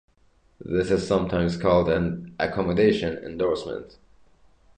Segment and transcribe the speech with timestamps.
[0.59, 3.99] This is sometimes called an accommodation endorsement.